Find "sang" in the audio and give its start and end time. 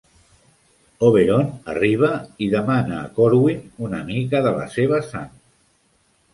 5.15-5.33